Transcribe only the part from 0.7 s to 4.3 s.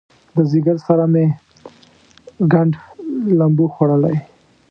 سره مې ګنډ لمبو خوړلی